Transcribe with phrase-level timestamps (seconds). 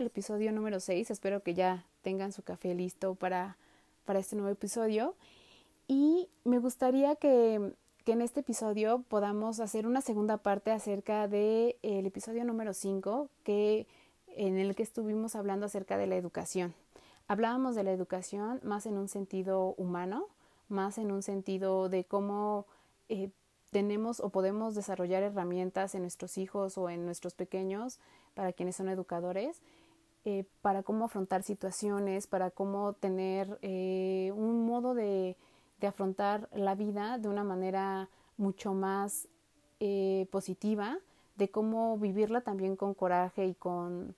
[0.00, 3.58] Al episodio número 6, espero que ya tengan su café listo para,
[4.06, 5.14] para este nuevo episodio
[5.88, 7.74] y me gustaría que,
[8.06, 13.28] que, en este episodio podamos hacer una segunda parte acerca del el episodio número 5,
[13.44, 13.86] que,
[14.28, 16.72] en el que estuvimos hablando acerca de la educación.
[17.28, 20.28] Hablábamos de la educación más en un sentido humano,
[20.70, 22.64] más en un sentido de cómo
[23.10, 23.28] eh,
[23.70, 27.98] tenemos o podemos desarrollar herramientas en nuestros hijos o en nuestros pequeños,
[28.34, 29.60] para quienes son educadores,
[30.24, 35.36] eh, para cómo afrontar situaciones, para cómo tener eh, un modo de
[35.80, 39.28] de afrontar la vida de una manera mucho más
[39.80, 40.98] eh, positiva,
[41.36, 44.14] de cómo vivirla también con coraje y con,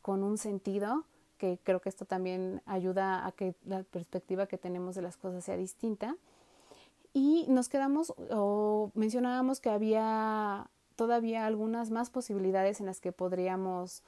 [0.00, 1.04] con un sentido,
[1.38, 5.44] que creo que esto también ayuda a que la perspectiva que tenemos de las cosas
[5.44, 6.16] sea distinta.
[7.12, 14.02] Y nos quedamos o mencionábamos que había todavía algunas más posibilidades en las que podríamos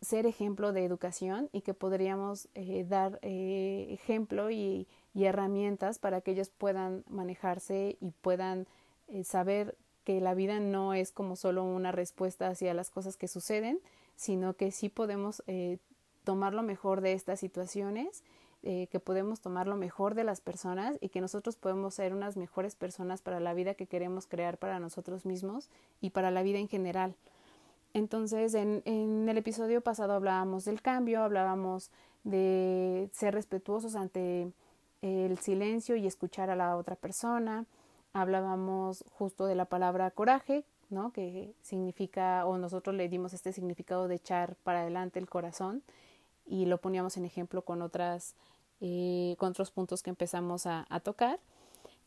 [0.00, 6.32] ser ejemplo de educación y que podríamos eh, dar eh, ejemplo y herramientas para que
[6.32, 8.66] ellos puedan manejarse y puedan
[9.08, 13.28] eh, saber que la vida no es como solo una respuesta hacia las cosas que
[13.28, 13.80] suceden,
[14.16, 15.78] sino que sí podemos eh,
[16.24, 18.22] tomar lo mejor de estas situaciones,
[18.64, 22.76] que podemos tomar lo mejor de las personas y que nosotros podemos ser unas mejores
[22.76, 25.68] personas para la vida que queremos crear para nosotros mismos
[26.00, 27.14] y para la vida en general.
[27.94, 31.90] Entonces, en, en el episodio pasado hablábamos del cambio, hablábamos
[32.24, 34.52] de ser respetuosos ante
[35.02, 37.66] el silencio y escuchar a la otra persona.
[38.12, 41.12] Hablábamos justo de la palabra coraje, ¿no?
[41.12, 45.82] que significa, o nosotros le dimos este significado de echar para adelante el corazón
[46.46, 48.34] y lo poníamos en ejemplo con, otras,
[48.80, 51.38] eh, con otros puntos que empezamos a, a tocar.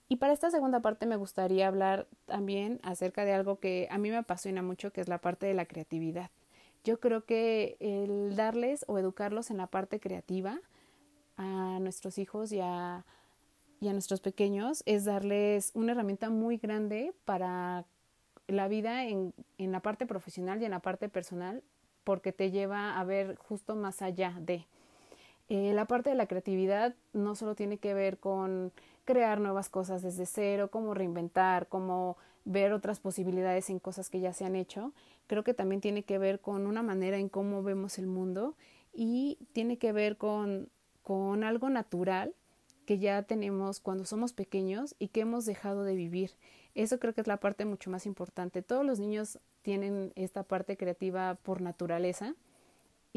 [0.09, 4.09] Y para esta segunda parte me gustaría hablar también acerca de algo que a mí
[4.09, 6.31] me apasiona mucho, que es la parte de la creatividad.
[6.84, 10.59] Yo creo que el darles o educarlos en la parte creativa
[11.35, 13.06] a nuestros hijos y a,
[13.81, 17.85] y a nuestros pequeños es darles una herramienta muy grande para
[18.47, 21.62] la vida en, en la parte profesional y en la parte personal
[22.06, 24.66] porque te lleva a ver justo más allá de.
[25.50, 28.72] Eh, la parte de la creatividad no solo tiene que ver con
[29.07, 34.34] crear nuevas cosas desde cero, cómo reinventar, cómo ver otras posibilidades en cosas que ya
[34.34, 34.94] se han hecho.
[35.25, 38.56] Creo que también tiene que ver con una manera en cómo vemos el mundo
[38.94, 40.69] y tiene que ver con
[41.07, 42.35] con algo natural
[42.85, 46.31] que ya tenemos cuando somos pequeños y que hemos dejado de vivir.
[46.75, 48.62] Eso creo que es la parte mucho más importante.
[48.62, 52.35] Todos los niños tienen esta parte creativa por naturaleza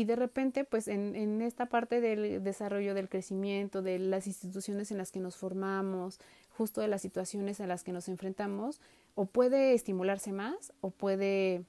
[0.01, 4.91] y de repente pues en, en esta parte del desarrollo del crecimiento, de las instituciones
[4.91, 6.19] en las que nos formamos,
[6.49, 8.81] justo de las situaciones en las que nos enfrentamos,
[9.15, 11.65] o puede estimularse más o puede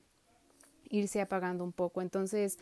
[0.89, 2.01] irse apagando un poco.
[2.01, 2.57] Entonces,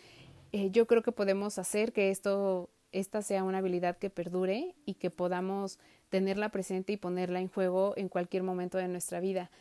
[0.53, 4.95] eh, yo creo que podemos hacer que esto esta sea una habilidad que perdure y
[4.95, 5.77] que podamos
[6.09, 9.51] tenerla presente y ponerla en juego en cualquier momento de nuestra vida.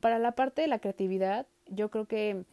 [0.00, 2.44] Para la parte de la creatividad, yo creo que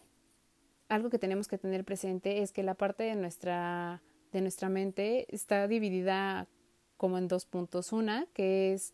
[0.90, 4.02] algo que tenemos que tener presente es que la parte de nuestra,
[4.32, 6.48] de nuestra mente está dividida
[6.98, 7.92] como en dos puntos.
[7.92, 8.94] Una, que es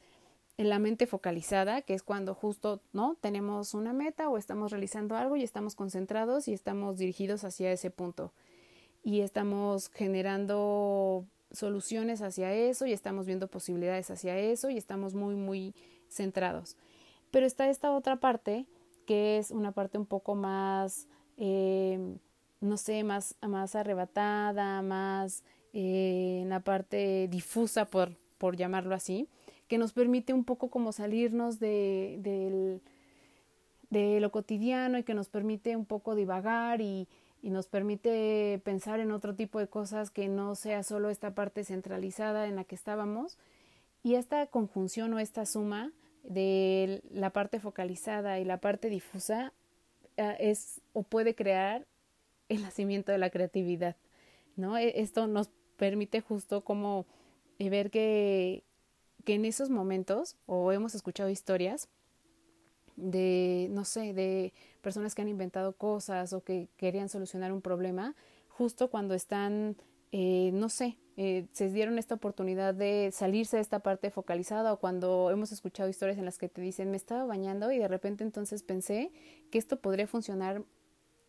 [0.58, 5.36] la mente focalizada, que es cuando justo no tenemos una meta o estamos realizando algo
[5.36, 8.34] y estamos concentrados y estamos dirigidos hacia ese punto
[9.04, 15.36] y estamos generando soluciones hacia eso y estamos viendo posibilidades hacia eso y estamos muy,
[15.36, 15.74] muy
[16.10, 16.78] centrados.
[17.32, 18.66] Pero está esta otra parte
[19.06, 21.08] que es una parte un poco más,
[21.40, 22.18] eh,
[22.62, 25.44] no sé, más, más arrebatada, más
[25.74, 29.28] eh, en la parte difusa, por, por llamarlo así,
[29.68, 32.82] que nos permite un poco como salirnos de, de,
[33.90, 37.08] de lo cotidiano y que nos permite un poco divagar y,
[37.42, 41.64] y nos permite pensar en otro tipo de cosas que no sea solo esta parte
[41.64, 43.38] centralizada en la que estábamos.
[44.04, 45.92] Y esta conjunción o esta suma
[46.24, 49.54] de la parte focalizada y la parte difusa
[50.40, 51.88] es o puede crear
[52.50, 53.96] el nacimiento de la creatividad,
[54.56, 54.78] ¿no?
[54.78, 57.06] E, esto nos permite justo como
[57.60, 58.64] eh, ver que,
[59.24, 61.90] que en esos momentos, o hemos escuchado historias,
[62.96, 68.16] de, no sé, de personas que han inventado cosas o que querían solucionar un problema,
[68.50, 69.78] justo cuando están,
[70.12, 74.80] eh, no sé, eh, se dieron esta oportunidad de salirse de esta parte focalizada o
[74.80, 78.24] cuando hemos escuchado historias en las que te dicen me estaba bañando y de repente
[78.24, 79.12] entonces pensé
[79.52, 80.64] que esto podría funcionar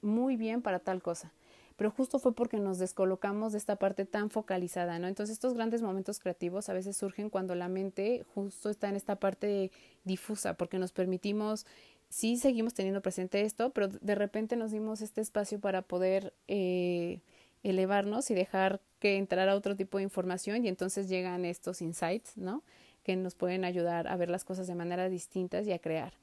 [0.01, 1.33] muy bien para tal cosa
[1.75, 5.09] pero justo fue porque nos descolocamos de esta parte tan focalizada, ¿no?
[5.09, 9.17] Entonces estos grandes momentos creativos a veces surgen cuando la mente justo está en esta
[9.17, 9.73] parte
[10.05, 11.65] difusa, porque nos permitimos,
[12.11, 17.23] sí seguimos teniendo presente esto, pero de repente nos dimos este espacio para poder eh,
[17.63, 22.63] elevarnos y dejar que entrara otro tipo de información y entonces llegan estos insights, ¿no?
[23.03, 26.15] Que nos pueden ayudar a ver las cosas de manera distintas y a crear.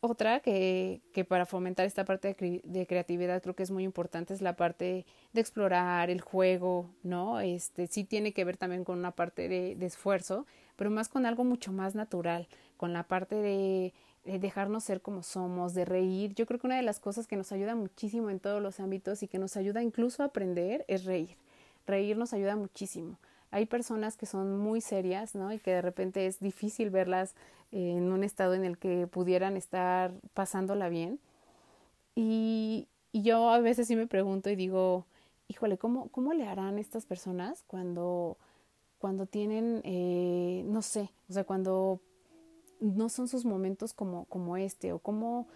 [0.00, 4.32] Otra que, que para fomentar esta parte de, de, creatividad creo que es muy importante
[4.32, 7.40] es la parte de explorar el juego, ¿no?
[7.40, 10.46] Este sí tiene que ver también con una parte de, de esfuerzo,
[10.76, 12.46] pero más con algo mucho más natural,
[12.76, 13.92] con la parte de,
[14.28, 16.34] de dejarnos ser como somos, de reír.
[16.34, 19.22] Yo creo que una de las cosas que nos ayuda muchísimo en todos los ámbitos
[19.22, 21.36] y que nos ayuda incluso a aprender es reír.
[21.86, 23.18] Reír nos ayuda muchísimo.
[23.50, 25.50] Hay personas que son muy serias, ¿no?
[25.50, 27.34] Y que de repente es difícil verlas
[27.72, 31.18] en un estado en el que pudieran estar pasándola bien.
[32.14, 35.06] Y, y yo a veces sí me pregunto y digo,
[35.48, 38.36] híjole, ¿cómo, cómo le harán estas personas cuando,
[38.98, 42.00] cuando tienen, eh, no sé, o sea, cuando
[42.80, 45.48] no son sus momentos como, como este, o cómo,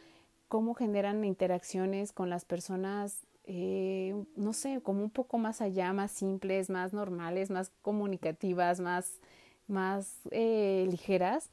[0.49, 6.13] cómo generan interacciones con las personas, eh, no sé, como un poco más allá, más
[6.13, 9.21] simples, más normales, más comunicativas, más,
[9.67, 11.51] más eh, ligeras,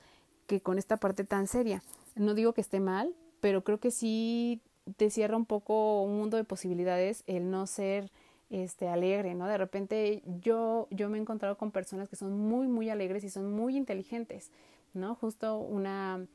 [0.47, 1.83] que con esta parte tan seria.
[2.15, 4.61] No digo que esté mal, pero creo que sí
[4.97, 8.11] te cierra un poco un mundo de posibilidades el no ser
[8.49, 9.47] este alegre, ¿no?
[9.47, 13.29] De repente yo yo me he encontrado con personas que son muy muy alegres y
[13.29, 14.51] son muy inteligentes,
[14.95, 15.15] ¿no?
[15.15, 16.27] Justo una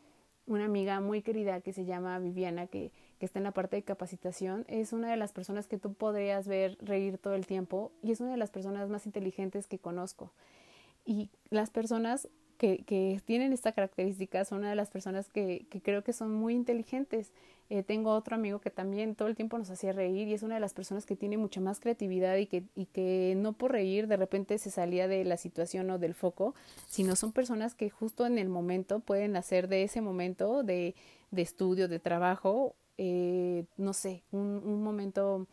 [0.47, 3.83] una amiga muy querida que se llama Viviana, que, que está en la parte de
[3.83, 8.13] capacitación, es una de las personas que tú podrías ver reír todo el tiempo y
[8.13, 10.33] es una de las personas más inteligentes que conozco.
[11.07, 16.03] Y las personas que, tienen esta característica son una de las personas que, que creo
[16.03, 17.33] que son muy inteligentes.
[17.71, 20.55] Eh, tengo otro amigo que también todo el tiempo nos hacía reír y es una
[20.55, 24.07] de las personas que tiene mucha más creatividad y que, y que no por reír
[24.07, 26.55] de repente se salía de la situación o del foco,
[26.89, 30.95] sino son personas que justo en el momento pueden hacer de ese momento de,
[31.31, 35.47] de estudio, de trabajo, eh, no sé, un, un momento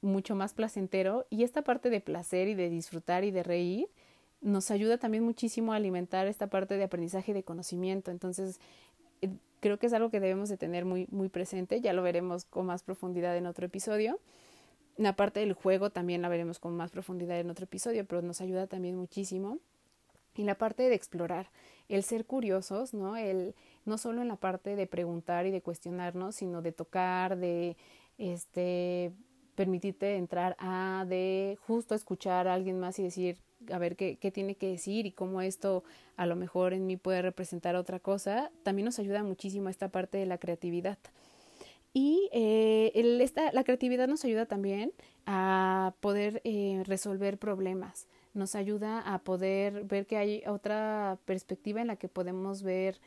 [0.00, 3.88] mucho más placentero y esta parte de placer y de disfrutar y de reír
[4.42, 8.10] nos ayuda también muchísimo a alimentar esta parte de aprendizaje y de conocimiento.
[8.10, 8.60] Entonces,
[9.22, 9.30] eh,
[9.60, 11.80] creo que es algo que debemos de tener muy, muy presente.
[11.80, 14.18] Ya lo veremos con más profundidad en otro episodio.
[14.96, 18.40] La parte del juego también la veremos con más profundidad en otro episodio, pero nos
[18.40, 19.58] ayuda también muchísimo.
[20.34, 21.50] Y la parte de explorar,
[21.88, 23.16] el ser curiosos, ¿no?
[23.16, 23.54] El,
[23.84, 27.76] no solo en la parte de preguntar y de cuestionarnos, sino de tocar, de
[28.18, 29.12] este
[29.54, 33.38] permitirte entrar a, de justo escuchar a alguien más y decir,
[33.70, 35.84] a ver qué, qué tiene que decir y cómo esto
[36.16, 40.18] a lo mejor en mí puede representar otra cosa, también nos ayuda muchísimo esta parte
[40.18, 40.98] de la creatividad.
[41.94, 44.92] Y eh, el, esta, la creatividad nos ayuda también
[45.26, 51.88] a poder eh, resolver problemas, nos ayuda a poder ver que hay otra perspectiva en
[51.88, 52.98] la que podemos ver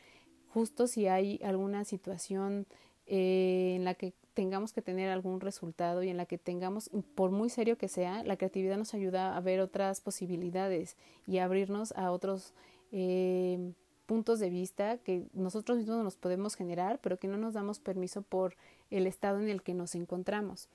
[0.48, 2.66] justo si hay alguna situación
[3.06, 7.30] eh, en la que tengamos que tener algún resultado y en la que tengamos, por
[7.30, 11.92] muy serio que sea, la creatividad nos ayuda a ver otras posibilidades y a abrirnos
[11.96, 12.52] a otros
[12.92, 13.72] eh,
[14.04, 18.20] puntos de vista que nosotros mismos nos podemos generar, pero que no nos damos permiso
[18.20, 18.56] por
[18.90, 20.68] el estado en el que nos encontramos.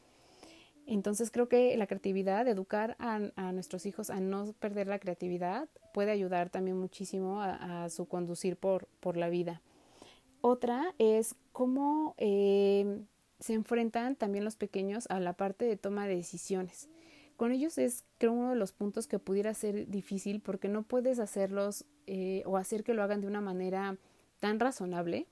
[0.87, 5.69] Entonces creo que la creatividad, educar a, a nuestros hijos a no perder la creatividad,
[5.93, 9.61] puede ayudar también muchísimo a, a su conducir por, por la vida.
[10.41, 13.03] Otra es cómo eh,
[13.41, 16.87] se enfrentan también los pequeños a la parte de toma de decisiones.
[17.35, 21.19] Con ellos es, creo, uno de los puntos que pudiera ser difícil porque no puedes
[21.19, 23.97] hacerlos eh, o hacer que lo hagan de una manera
[24.39, 25.27] tan razonable,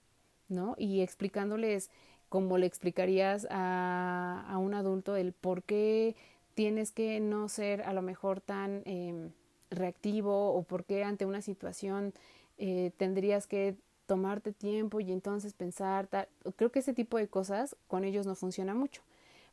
[0.47, 0.75] ¿no?
[0.77, 1.91] Y explicándoles
[2.27, 6.15] como le explicarías a, a un adulto el por qué
[6.55, 9.29] tienes que no ser a lo mejor tan eh,
[9.69, 12.13] reactivo o por qué ante una situación
[12.57, 13.75] eh, tendrías que
[14.09, 16.27] tomarte tiempo y entonces pensar, tal.
[16.55, 19.03] creo que ese tipo de cosas con ellos no funciona mucho.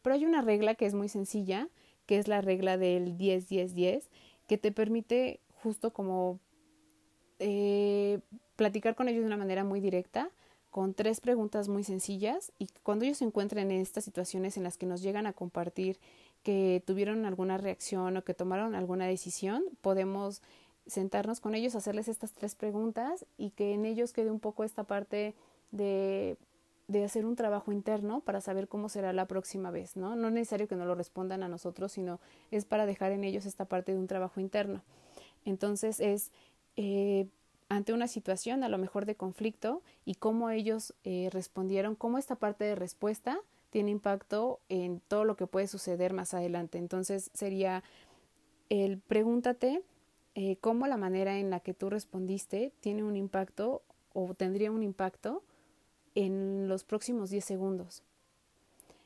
[0.00, 1.68] Pero hay una regla que es muy sencilla,
[2.06, 4.04] que es la regla del 10-10-10,
[4.48, 6.40] que te permite justo como
[7.38, 8.20] eh,
[8.56, 10.30] platicar con ellos de una manera muy directa,
[10.70, 14.78] con tres preguntas muy sencillas y cuando ellos se encuentren en estas situaciones en las
[14.78, 15.98] que nos llegan a compartir
[16.42, 20.40] que tuvieron alguna reacción o que tomaron alguna decisión, podemos
[20.86, 24.84] sentarnos con ellos, hacerles estas tres preguntas y que en ellos quede un poco esta
[24.84, 25.34] parte
[25.72, 26.36] de,
[26.88, 30.14] de hacer un trabajo interno para saber cómo será la próxima vez, ¿no?
[30.14, 33.46] No es necesario que no lo respondan a nosotros, sino es para dejar en ellos
[33.46, 34.82] esta parte de un trabajo interno.
[35.44, 36.30] Entonces es
[36.76, 37.26] eh,
[37.68, 42.36] ante una situación a lo mejor de conflicto y cómo ellos eh, respondieron, cómo esta
[42.36, 43.38] parte de respuesta
[43.70, 46.78] tiene impacto en todo lo que puede suceder más adelante.
[46.78, 47.82] Entonces sería
[48.68, 49.82] el pregúntate
[50.38, 53.80] eh, cómo la manera en la que tú respondiste tiene un impacto
[54.12, 55.42] o tendría un impacto
[56.14, 58.02] en los próximos 10 segundos.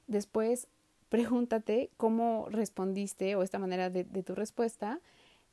[0.09, 0.67] Después,
[1.09, 5.01] pregúntate cómo respondiste o esta manera de, de tu respuesta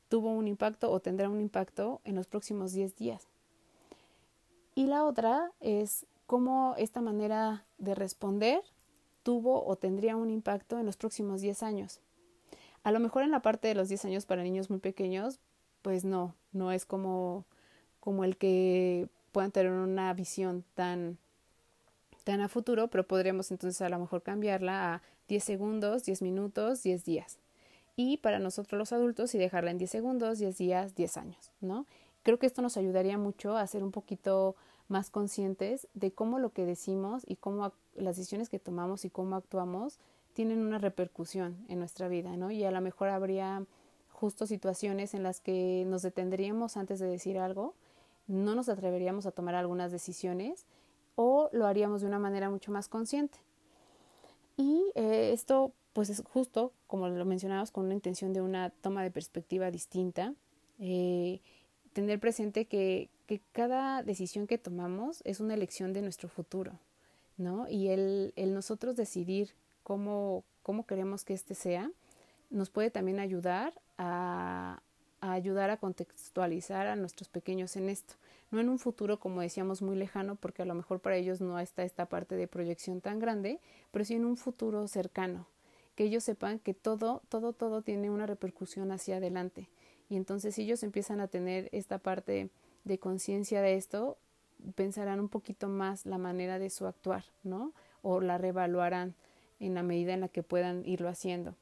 [0.10, 3.28] tuvo un impacto o tendrá un impacto en los próximos 10 días.
[4.74, 8.62] Y la otra es cómo esta manera de responder
[9.22, 12.00] tuvo o tendría un impacto en los próximos 10 años.
[12.84, 15.40] A lo mejor en la parte de los 10 años para niños muy pequeños,
[15.88, 17.46] pues no, no es como,
[18.02, 21.18] como el que puedan tener una visión tan,
[22.26, 26.84] tan a futuro, pero podríamos entonces a lo mejor cambiarla a 10 segundos, 10 minutos,
[26.84, 27.40] 10 días.
[27.96, 31.86] Y para nosotros los adultos y dejarla en 10 segundos, 10 días, 10 años, ¿no?
[32.22, 34.58] Creo que esto nos ayudaría mucho a ser un poquito
[34.90, 39.38] más conscientes de cómo lo que decimos y cómo las decisiones que tomamos y cómo
[39.38, 40.00] actuamos
[40.34, 42.52] tienen una repercusión en nuestra vida, ¿no?
[42.52, 43.66] Y a lo mejor habría
[44.20, 47.76] justo situaciones en las que nos detendríamos antes de decir algo,
[48.26, 50.66] no nos atreveríamos a tomar algunas decisiones
[51.16, 53.38] o lo haríamos de una manera mucho más consciente.
[54.58, 59.04] Y eh, esto pues es justo, como lo mencionamos, con una intención de una toma
[59.04, 60.34] de perspectiva distinta,
[60.80, 61.40] eh,
[61.94, 63.10] tener presente que,
[63.52, 66.72] cada decisión que tomamos es una elección de nuestro futuro,
[67.38, 67.68] ¿no?
[67.68, 71.92] Y el, el nosotros decidir cómo, cómo queremos que éste sea,
[72.50, 74.82] nos puede también ayudar a,
[75.20, 78.14] ayudar a contextualizar a nuestros pequeños en esto.
[78.52, 81.60] No en un futuro, como decíamos, muy lejano, porque a lo mejor para ellos no
[81.60, 83.60] está esta parte de proyección tan grande,
[83.92, 85.48] pero sí en un futuro cercano,
[85.96, 89.68] que ellos sepan que todo, todo, todo tiene una repercusión hacia adelante.
[90.10, 92.50] Y entonces si ellos empiezan a tener esta parte
[92.86, 94.18] de conciencia de esto,
[94.76, 97.74] pensarán un poquito más la manera de su actuar, ¿no?
[98.02, 99.16] O la reevaluarán
[99.60, 101.56] en la medida en la que puedan irlo haciendo.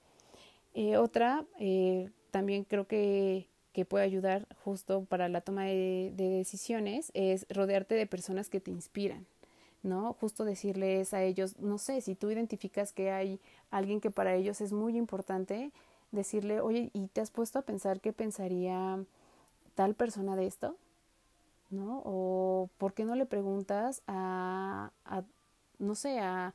[0.74, 6.28] Eh, otra, eh, también creo que, que, puede ayudar justo para la toma de, de,
[6.32, 9.26] decisiones, es rodearte de personas que te inspiran,
[9.84, 10.12] ¿no?
[10.20, 13.40] Justo decirles a ellos, no sé, si tú identificas que hay
[13.72, 15.72] alguien que para ellos es muy importante,
[16.12, 19.02] decirle, oye, ¿y te has puesto a pensar qué pensaría
[19.74, 20.76] tal persona de esto?
[21.70, 22.02] ¿No?
[22.04, 25.24] O ¿por qué no le preguntas a, a
[25.80, 26.54] no sé, a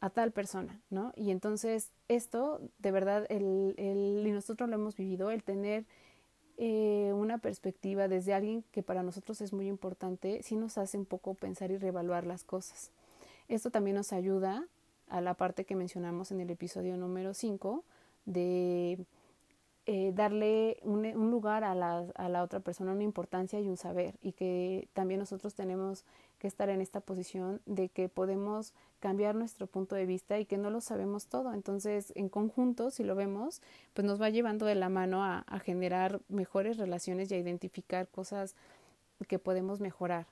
[0.00, 1.12] a tal persona, ¿no?
[1.14, 5.84] Y entonces esto, de verdad, el, el, y nosotros lo hemos vivido, el tener
[6.56, 11.06] eh, una perspectiva desde alguien que para nosotros es muy importante, sí nos hace un
[11.06, 12.90] poco pensar y reevaluar las cosas.
[13.48, 14.66] Esto también nos ayuda
[15.08, 17.84] a la parte que mencionamos en el episodio número 5
[18.24, 18.98] de
[19.86, 23.76] eh, darle un, un lugar a la, a la, otra persona, una importancia y un
[23.76, 26.04] saber, y que también nosotros tenemos
[26.40, 30.56] que estar en esta posición de que podemos cambiar nuestro punto de vista y que
[30.56, 31.52] no lo sabemos todo.
[31.52, 33.60] Entonces, en conjunto, si lo vemos,
[33.94, 38.56] pues nos va llevando de la mano a, generar mejores relaciones y a identificar cosas
[39.28, 40.26] que podemos mejorar,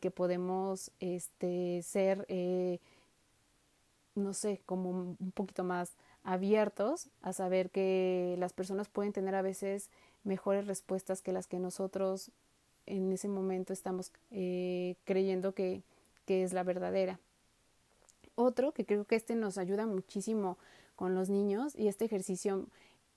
[0.00, 2.78] que podemos este, ser, eh,
[4.14, 9.42] no sé, como un poquito más abiertos a saber que las personas pueden tener a
[9.42, 9.88] veces
[10.22, 12.30] mejores respuestas que las que nosotros
[12.86, 15.82] en ese momento estamos eh, creyendo que,
[16.26, 17.18] que es la verdadera.
[18.34, 20.58] Otro, que creo que este nos ayuda muchísimo
[20.96, 22.66] con los niños y este ejercicio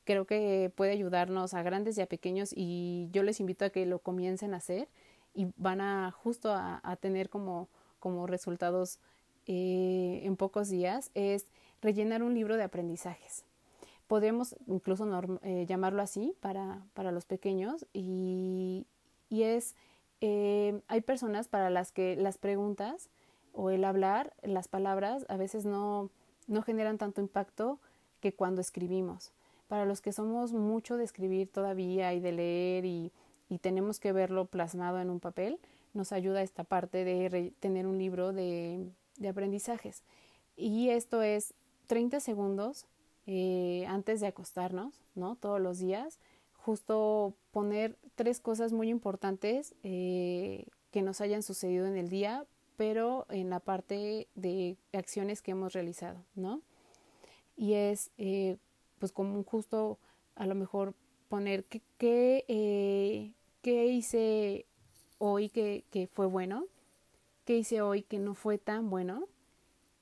[0.04, 3.86] creo que puede ayudarnos a grandes y a pequeños y yo les invito a que
[3.86, 4.90] lo comiencen a hacer
[5.34, 9.00] y van a justo a, tener como, como resultados
[9.48, 11.48] eh, en pocos días es
[11.82, 13.44] rellenar un libro de aprendizajes.
[14.08, 15.10] Podemos incluso
[15.42, 18.86] eh, llamarlo así para, para, los pequeños y,
[19.34, 19.76] y es,
[20.22, 23.10] eh, hay personas para las que las preguntas
[23.52, 26.12] o el hablar, las palabras, a veces no,
[26.48, 27.80] no generan tanto impacto
[28.22, 29.32] que cuando escribimos.
[29.68, 33.12] Para los que somos mucho de escribir todavía y de leer y,
[33.50, 35.60] y tenemos que verlo plasmado en un papel,
[35.96, 38.88] nos ayuda esta parte de tener un libro de,
[39.18, 40.04] de aprendizajes.
[40.56, 41.56] Y esto es
[41.88, 42.86] 30 segundos
[43.26, 45.38] eh, antes de acostarnos, ¿no?
[45.38, 46.20] Todos los días,
[46.64, 52.46] justo poner tres cosas muy importantes eh, que nos hayan sucedido en el día,
[52.78, 56.62] pero en la parte de acciones que hemos realizado, ¿no?
[57.58, 58.58] Y es, eh,
[58.98, 60.00] pues, como justo
[60.36, 60.94] a lo mejor
[61.28, 64.66] poner qué, qué, qué hice
[65.18, 66.66] hoy que, que fue bueno,
[67.44, 69.28] qué hice hoy que no fue tan bueno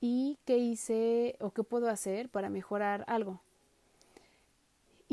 [0.00, 3.40] y qué hice o qué puedo hacer para mejorar algo.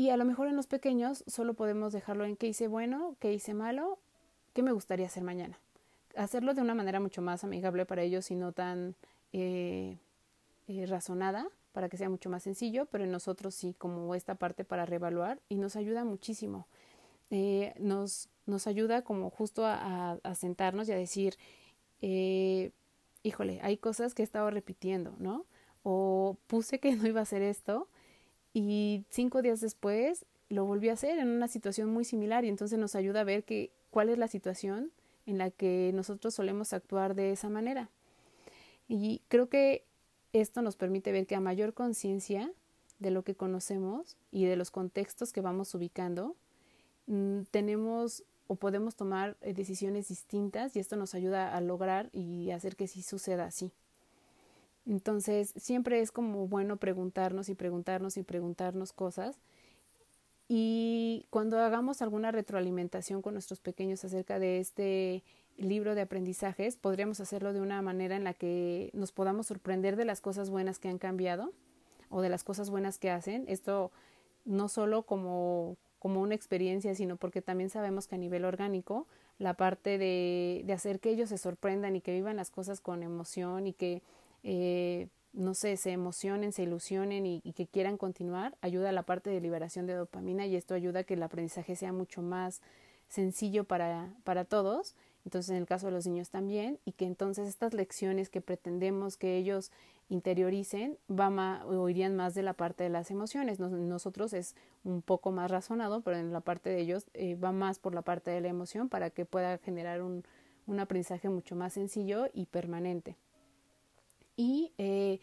[0.00, 3.34] Y a lo mejor en los pequeños solo podemos dejarlo en qué hice bueno, qué
[3.34, 3.98] hice malo,
[4.54, 5.58] qué me gustaría hacer mañana.
[6.16, 8.94] Hacerlo de una manera mucho más amigable para ellos y no tan
[9.34, 9.98] eh,
[10.68, 14.64] eh, razonada para que sea mucho más sencillo, pero en nosotros sí como esta parte
[14.64, 16.66] para reevaluar y nos ayuda muchísimo.
[17.28, 21.36] Eh, nos, nos ayuda como justo a, a, sentarnos y a decir,
[22.00, 22.70] eh,
[23.22, 25.44] híjole, hay cosas que he estado repitiendo, ¿no?
[25.82, 27.86] O puse que no iba a hacer esto
[28.52, 32.78] y cinco días después lo volví a hacer en una situación muy similar y entonces
[32.78, 34.90] nos ayuda a ver que, cuál es la situación
[35.26, 37.88] en la que nosotros solemos actuar de esa manera.
[38.88, 39.84] Y creo que
[40.32, 42.52] esto nos permite ver que a mayor conciencia
[42.98, 46.36] de lo que conocemos y de los contextos que vamos ubicando,
[47.06, 52.50] mm, tenemos o podemos tomar eh, decisiones distintas y esto nos ayuda a lograr y
[52.50, 53.72] hacer que sí suceda así.
[54.90, 59.38] Entonces, siempre es como bueno preguntarnos y preguntarnos y preguntarnos cosas.
[60.48, 65.22] Y cuando hagamos alguna retroalimentación con nuestros pequeños acerca de este
[65.56, 70.06] libro de aprendizajes, podríamos hacerlo de una manera en la que nos podamos sorprender de
[70.06, 71.52] las cosas buenas que han cambiado
[72.08, 73.44] o de las cosas buenas que hacen.
[73.46, 73.92] Esto
[74.44, 79.06] no solo como, como una experiencia, sino porque también sabemos que a nivel orgánico,
[79.38, 83.04] la parte de, de hacer que ellos se sorprendan y que vivan las cosas con
[83.04, 84.02] emoción y que,
[84.42, 89.04] eh, no sé, se emocionen, se ilusionen y, y que quieran continuar, ayuda a la
[89.04, 92.60] parte de liberación de dopamina y esto ayuda a que el aprendizaje sea mucho más
[93.08, 94.94] sencillo para, para todos
[95.24, 99.16] entonces en el caso de los niños también, y que entonces estas lecciones que pretendemos
[99.16, 99.70] que ellos
[100.08, 103.60] interioricen va más, o irían más de la parte de las emociones.
[103.60, 107.78] nosotros es un poco más razonado, pero en la parte de ellos eh, va más
[107.78, 110.24] por la parte de la emoción para que pueda generar un,
[110.66, 113.16] un aprendizaje mucho más sencillo y permanente.
[114.40, 115.20] Y eh,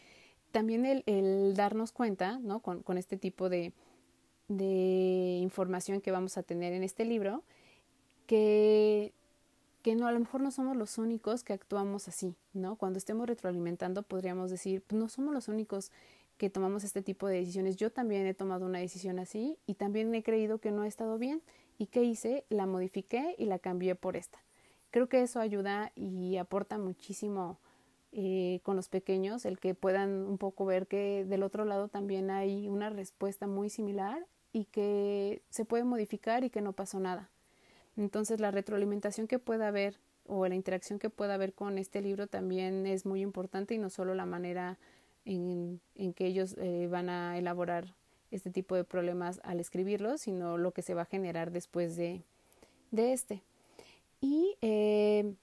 [0.51, 2.59] también el, darnos cuenta, ¿no?
[2.59, 3.73] Con, con este tipo de,
[4.47, 7.43] de información que vamos a tener en este libro,
[8.27, 9.13] que
[9.81, 12.75] que no, a lo mejor no somos los únicos que actuamos así, ¿no?
[12.75, 15.93] Cuando estemos retroalimentando podríamos decir, pues no somos los únicos
[16.37, 17.77] que tomamos este tipo de decisiones.
[17.77, 21.17] Yo también he tomado una decisión así y también he creído que no ha estado
[21.17, 21.41] bien.
[21.77, 22.43] ¿Y qué hice?
[22.49, 24.39] La modifiqué y la cambié por esta.
[24.91, 27.57] Creo que eso ayuda y aporta muchísimo
[28.11, 32.31] eh, con los pequeños, el que puedan un poco ver que del otro lado también
[32.31, 37.29] hay una respuesta muy similar y que se puede modificar y que no pasó nada.
[37.97, 42.27] Entonces la retroalimentación que pueda haber o la interacción que pueda haber con este libro
[42.27, 44.77] también es muy importante y no solo la manera
[45.25, 47.95] en, en que ellos eh, van a elaborar
[48.31, 52.23] este tipo de problemas al escribirlo, sino lo que se va a generar después de,
[52.91, 53.41] de este.
[54.19, 55.33] Y eh,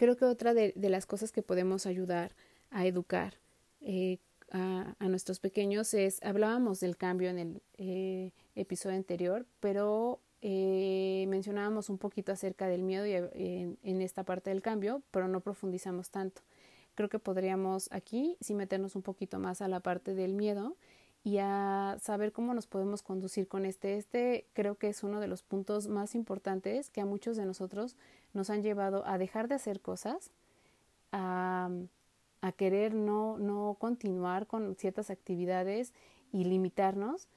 [0.00, 2.34] creo que otra de, las cosas que podemos ayudar
[2.70, 3.34] a educar
[3.82, 4.16] eh,
[4.50, 11.90] a, nuestros pequeños es, hablábamos del cambio en el eh, episodio anterior, pero eh, mencionábamos
[11.90, 16.08] un poquito acerca del miedo y, eh, en esta parte del cambio, pero no profundizamos
[16.08, 16.40] tanto.
[16.94, 20.78] Creo que podríamos aquí sí meternos un poquito más a la parte del miedo
[21.22, 23.96] y a saber cómo nos podemos conducir con este.
[23.96, 27.96] Este creo que es uno de los puntos más importantes que a muchos de nosotros
[28.32, 30.30] nos han llevado a dejar de hacer cosas,
[31.12, 31.70] a,
[32.40, 35.92] a querer no, no continuar con ciertas actividades
[36.32, 37.28] y limitarnos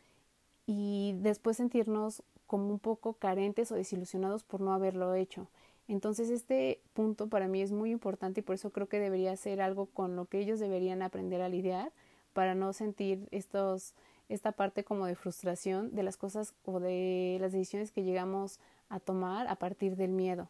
[0.65, 5.47] y después sentirnos como un poco carentes o desilusionados por no haberlo hecho.
[5.89, 9.61] Entonces este punto para mí es muy importante y por eso creo que debería ser
[9.61, 11.91] algo con lo que ellos deberían aprender a lidiar
[12.33, 13.93] para no sentir estos
[14.29, 18.99] esta parte como de frustración de las cosas o de las decisiones que llegamos a
[18.99, 20.49] tomar a partir del miedo.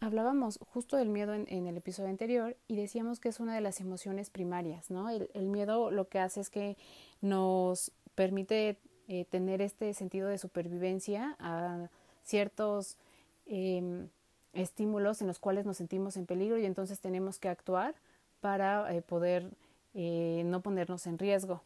[0.00, 3.80] Hablábamos justo del miedo en, el episodio anterior y decíamos que es una de las
[3.80, 5.10] emociones primarias, ¿no?
[5.10, 6.78] El, miedo lo que hace es que
[7.20, 11.90] nos permite eh, tener este sentido de supervivencia a
[12.22, 12.96] ciertos
[13.44, 14.06] eh,
[14.54, 17.94] estímulos en los cuales nos sentimos en peligro y entonces tenemos que actuar
[18.40, 19.50] para eh, poder
[19.94, 21.62] eh, no ponernos en riesgo.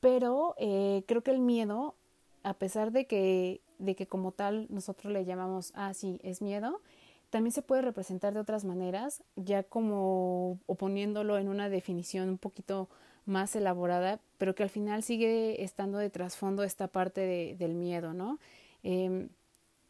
[0.00, 1.94] Pero creo que el miedo,
[2.42, 6.82] a pesar de que, de que como tal nosotros le llamamos, ah, sí, es miedo,
[7.30, 12.38] también se puede representar de otras maneras, ya como o poniéndolo en una definición un
[12.38, 12.88] poquito
[13.26, 18.12] más elaborada, pero que al final sigue estando de trasfondo esta parte de, del miedo,
[18.12, 18.38] ¿no?
[18.82, 19.28] Eh,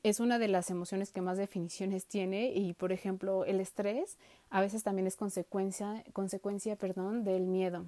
[0.05, 4.19] es una de las emociones que más definiciones tiene y, por ejemplo, el estrés
[4.51, 7.87] a veces también es consecuencia, consecuencia perdón, del miedo.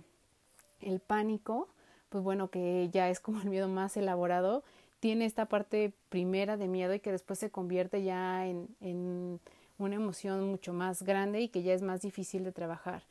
[0.81, 1.69] El pánico,
[2.09, 4.65] pues bueno, que ya es como el miedo más elaborado,
[4.99, 9.39] tiene esta parte primera de miedo y que después se convierte ya en, en
[9.79, 13.03] una emoción mucho más grande y que ya es más difícil de trabajar.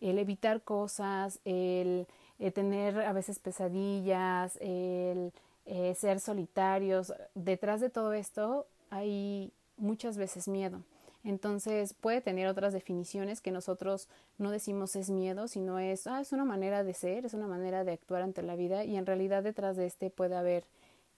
[0.00, 2.06] El evitar cosas, el,
[2.54, 5.32] tener a veces pesadillas, el
[5.66, 10.82] eh, ser solitarios, detrás de todo esto hay muchas veces miedo.
[11.24, 16.32] Entonces puede tener otras definiciones que nosotros no decimos es miedo, sino es, ah, es
[16.32, 19.42] una manera de ser, es una manera de actuar ante la vida y en realidad
[19.42, 20.64] detrás de este puede haber,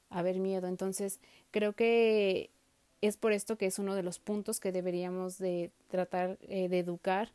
[0.09, 0.69] haber miedo.
[0.69, 1.19] Entonces
[1.51, 2.51] creo que
[3.01, 6.79] es por esto que es uno de los puntos que deberíamos de tratar eh, de
[6.79, 7.31] educar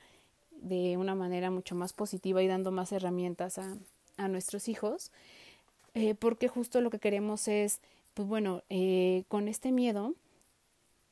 [0.61, 3.75] de una manera mucho más positiva y dando más herramientas a,
[4.15, 5.11] a nuestros hijos,
[5.93, 7.81] eh, porque justo lo que queremos es,
[8.13, 10.15] pues bueno, eh, con este miedo,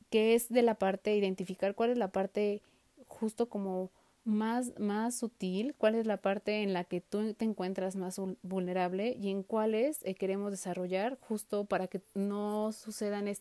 [0.10, 2.62] que es de la parte, identificar cuál es la parte
[3.08, 3.92] justo como
[4.26, 9.18] más, más sutil, cuál es la parte en la que tú te encuentras más vulnerable
[9.20, 13.32] y en cuáles eh, queremos desarrollar justo para que no sucedan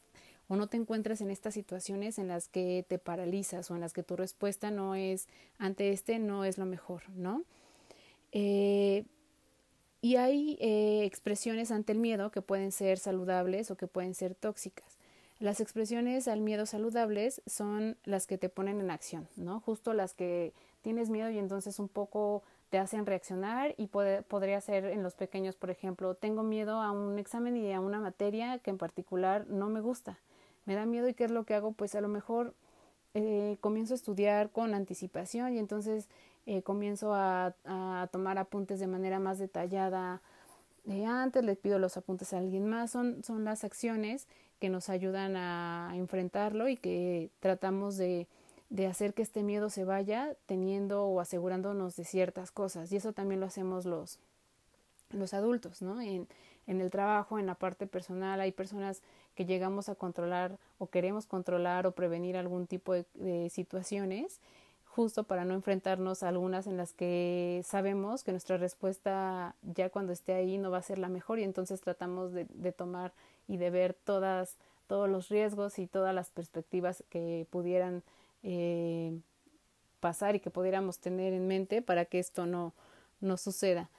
[0.48, 3.92] o no te encuentres en estas situaciones en las que te paralizas o en las
[3.92, 7.44] que tu respuesta no es ante este no es lo mejor, ¿no?
[8.32, 9.04] Eh,
[10.00, 14.34] y hay eh, expresiones ante el miedo que pueden ser saludables o que pueden ser
[14.34, 14.98] tóxicas.
[15.40, 19.60] Las expresiones al miedo saludables son las que te ponen en acción, ¿no?
[19.60, 24.86] Justo las que tienes miedo y entonces un poco te hacen reaccionar y podría ser
[24.86, 28.70] en los pequeños, por ejemplo, tengo miedo a un examen y a una materia que
[28.70, 30.18] en particular no me gusta.
[30.66, 32.52] Me da miedo y qué es lo que hago, pues a lo mejor
[33.14, 36.08] eh, comienzo a estudiar con anticipación y entonces
[36.50, 37.54] eh, comienzo a,
[38.10, 40.22] tomar apuntes de manera más detallada
[40.84, 44.26] de antes, les pido los apuntes a alguien más, son, son las acciones
[44.58, 48.26] que nos ayudan a enfrentarlo y que tratamos de,
[48.70, 52.90] de hacer que este miedo se vaya teniendo o asegurándonos de ciertas cosas.
[52.92, 54.18] Y eso también lo hacemos los,
[55.10, 56.00] los adultos, ¿no?
[56.00, 56.28] En,
[56.66, 59.02] en el trabajo, en la parte personal, hay personas
[59.34, 64.40] que llegamos a controlar o queremos controlar o prevenir algún tipo de situaciones
[64.88, 70.12] justo para no enfrentarnos a algunas en las que sabemos que nuestra respuesta ya cuando
[70.12, 73.12] esté ahí no va a ser la mejor y entonces tratamos de, tomar
[73.46, 78.02] y de ver todas, todos los riesgos y todas las perspectivas que pudieran
[78.42, 79.18] eh,
[80.00, 82.72] pasar y que pudiéramos tener en mente para que esto no,
[83.20, 83.90] no suceda.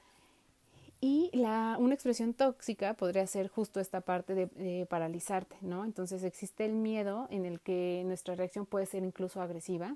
[1.02, 5.86] Y la, una expresión tóxica podría ser justo esta parte de, paralizarte, ¿no?
[5.86, 9.96] Entonces existe el miedo en el que nuestra reacción puede ser incluso agresiva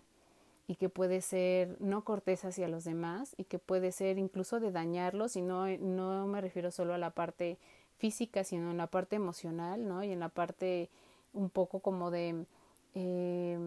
[0.67, 4.71] y que puede ser no cortés hacia los demás y que puede ser incluso de
[4.71, 7.57] dañarlos y no, no me refiero solo a la parte
[7.97, 10.03] física, sino en la parte emocional, ¿no?
[10.03, 10.89] Y en la parte
[11.33, 12.45] un poco como de...
[12.95, 13.57] Eh,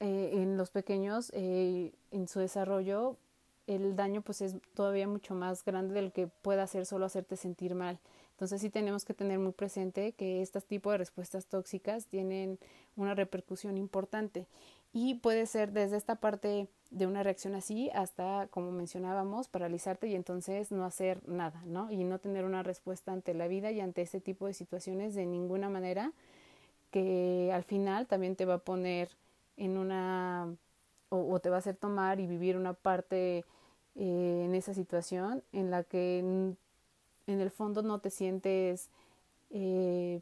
[0.00, 3.16] eh, en los pequeños, eh, en su desarrollo,
[3.66, 7.74] el daño pues es todavía mucho más grande del que pueda hacer solo hacerte sentir
[7.74, 7.98] mal.
[8.32, 12.58] Entonces sí tenemos que tener muy presente que este tipo de respuestas tóxicas tienen
[12.96, 14.46] una repercusión importante
[14.94, 20.14] y puede ser desde esta parte de una reacción así hasta, como mencionábamos, paralizarte y
[20.14, 21.90] entonces no hacer nada, ¿no?
[21.90, 25.26] Y no tener una respuesta ante la vida y ante este tipo de situaciones de
[25.26, 26.12] ninguna manera
[26.92, 29.08] que al final también te va a poner
[29.56, 30.54] en una
[31.08, 33.44] o, te va a hacer tomar y vivir una parte
[33.96, 36.56] eh, en esa situación en la que en,
[37.26, 38.90] en el fondo no te sientes
[39.50, 40.20] eh,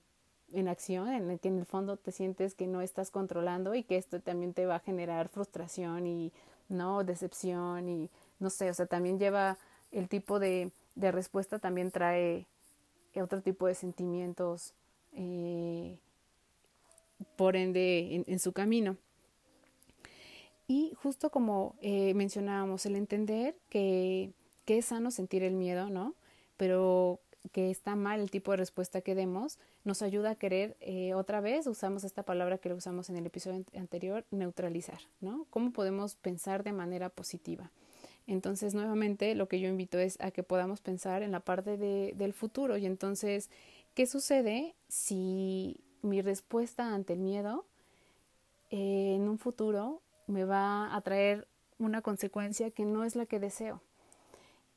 [0.53, 3.83] en acción, en el que en el fondo te sientes que no estás controlando y
[3.83, 6.33] que esto también te va a generar frustración y
[6.69, 9.59] no decepción y no sé, o sea, también lleva
[9.91, 12.47] el tipo de, de respuesta también trae
[13.21, 14.73] otro tipo de sentimientos
[15.15, 15.99] eh,
[17.37, 18.97] por ende en, su camino.
[20.67, 24.33] Y justo como eh, mencionábamos, el entender que,
[24.65, 26.15] que es sano sentir el miedo, ¿no?
[26.57, 31.15] Pero que está mal el tipo de respuesta que demos, nos ayuda a querer, eh,
[31.15, 35.47] otra vez, usamos esta palabra que lo usamos en el episodio anterior, neutralizar, ¿no?
[35.51, 37.71] ¿Cómo podemos pensar de manera positiva?
[38.27, 42.15] Entonces, nuevamente, lo que yo invito es a que podamos pensar en la parte de,
[42.17, 43.51] del futuro y entonces,
[43.95, 47.65] ¿qué sucede si mi respuesta ante el miedo
[48.71, 53.41] eh, en un futuro me va a traer una consecuencia que no es la que
[53.41, 53.83] deseo?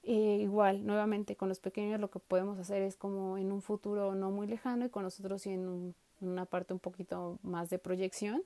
[0.07, 4.13] Eh, igual, nuevamente, con los pequeños lo que podemos hacer es como en un futuro
[4.13, 8.43] no muy lejano y con nosotros sí en, una parte un poquito más de proyección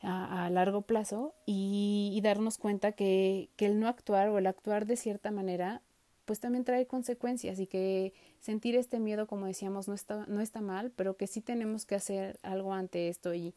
[0.00, 4.96] a, largo plazo y, darnos cuenta que, que el no actuar o el actuar de
[4.96, 5.82] cierta manera
[6.24, 10.60] pues también trae consecuencias y que sentir este miedo, como decíamos, no está, no está
[10.60, 13.52] mal, pero que sí tenemos que hacer algo ante esto y,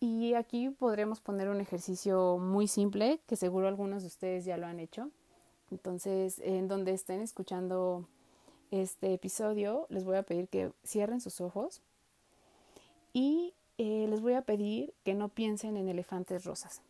[0.00, 4.66] y aquí podremos poner un ejercicio muy simple que seguro algunos de ustedes ya lo
[4.66, 5.10] han hecho
[5.70, 8.08] entonces, en donde estén escuchando
[8.70, 11.82] este episodio, les voy a pedir que cierren sus ojos
[13.12, 16.82] y eh, les voy a pedir que no piensen en elefantes rosas.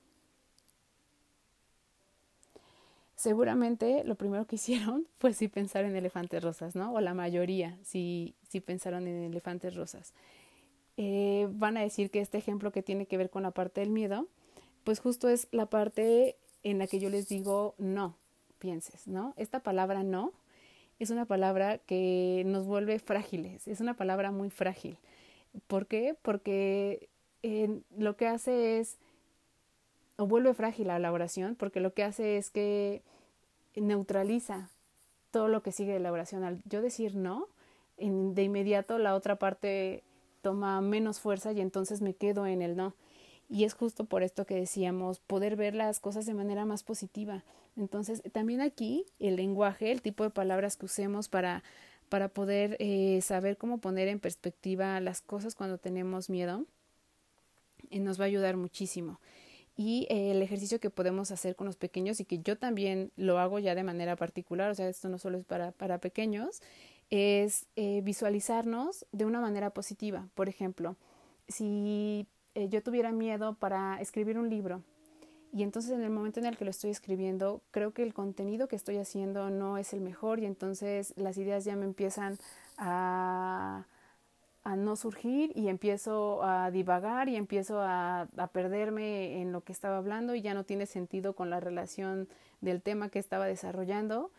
[3.17, 6.93] Seguramente lo primero que hicieron fue sí pensar en elefantes rosas, ¿no?
[6.93, 8.35] O la mayoría sí,
[8.65, 10.13] pensaron en elefantes rosas.
[10.99, 13.91] Eh, van a decir que este ejemplo que tiene que ver con la parte del
[13.91, 14.27] miedo,
[14.85, 18.17] pues justo es la parte en la que yo les digo no,
[19.07, 19.35] ¿no?
[19.37, 20.33] Esta palabra no
[20.99, 24.99] es una palabra que nos vuelve frágiles, es una palabra muy frágil.
[25.67, 26.17] ¿Por qué?
[26.23, 27.09] Porque
[27.43, 28.97] eh, lo que hace es,
[30.17, 33.03] o vuelve frágil a la oración, porque lo que hace es que
[33.75, 34.71] neutraliza
[35.31, 36.45] todo lo que sigue de la oración.
[36.45, 37.49] Al yo decir no,
[37.99, 40.03] de inmediato la otra parte
[40.43, 42.95] toma menos fuerza y entonces me quedo en el no.
[43.49, 47.45] Y es justo por esto que decíamos, poder ver las cosas de manera más positiva.
[47.77, 51.63] Entonces, también aquí el lenguaje, el tipo de palabras que usemos para,
[52.09, 56.65] para poder eh, saber cómo poner en perspectiva las cosas cuando tenemos miedo,
[57.91, 59.21] eh, nos va a ayudar muchísimo.
[59.77, 63.39] Y eh, el ejercicio que podemos hacer con los pequeños y que yo también lo
[63.39, 66.63] hago ya de manera particular, o sea, esto no solo es para, para pequeños,
[67.11, 70.29] es visualizarnos de una manera positiva.
[70.35, 70.97] Por ejemplo,
[71.47, 74.83] si eh, yo tuviera miedo para escribir un libro.
[75.53, 78.67] Y entonces en el momento en el que lo estoy escribiendo creo que el contenido
[78.67, 82.39] que estoy haciendo no es el mejor y entonces las ideas ya me empiezan
[82.79, 83.85] a,
[84.65, 89.73] a no surgir y empiezo a divagar y empiezo a, a perderme en lo que
[89.73, 92.27] estaba hablando y ya no tiene sentido con la relación
[92.63, 94.31] del tema que estaba desarrollando.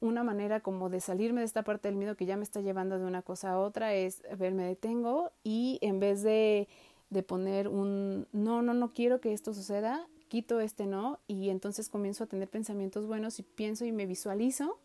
[0.00, 2.98] Una manera como de salirme de esta parte del miedo que ya me está llevando
[2.98, 6.68] de una cosa a otra es verme detengo y en vez de
[7.10, 11.88] de poner un no, no, no quiero que esto suceda, quito este no y entonces
[11.88, 14.78] comienzo a tener pensamientos buenos y pienso y me visualizo.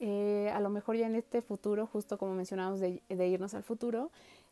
[0.00, 4.10] Eh, a lo mejor ya en este futuro, justo como mencionamos de, irnos al futuro,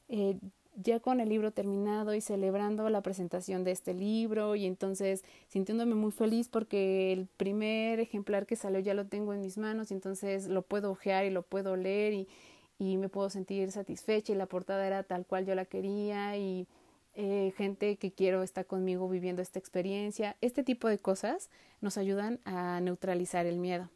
[0.09, 0.39] eh,
[0.77, 5.97] ya con el libro terminado y celebrando la presentación de este libro y entonces sintiéndome
[5.97, 9.95] muy feliz porque el primer ejemplar que salió ya lo tengo en mis manos y
[9.95, 12.29] entonces lo puedo ojear y lo puedo leer y,
[12.79, 16.69] y me puedo sentir satisfecha y la portada era tal cual yo la quería y
[17.23, 20.39] eh, gente que quiero está conmigo viviendo esta experiencia.
[20.41, 21.51] Este tipo de cosas
[21.83, 23.91] nos ayudan a neutralizar el miedo.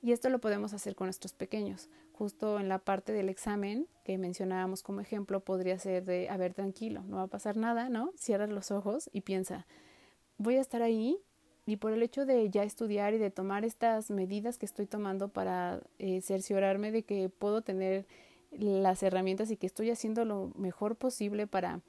[0.00, 1.90] Y esto lo podemos hacer con nuestros pequeños.
[2.14, 6.54] Justo en la parte del examen que mencionábamos como ejemplo, podría ser de, a ver,
[6.54, 8.12] tranquilo, no va a pasar nada, ¿no?
[8.16, 9.66] Cierras los ojos y piensa,
[10.38, 11.18] voy a estar ahí
[11.66, 15.28] y por el hecho de ya estudiar y de tomar estas medidas que estoy tomando
[15.28, 18.06] para eh, cerciorarme de que puedo tener
[18.52, 21.82] las herramientas y que estoy haciendo lo mejor posible para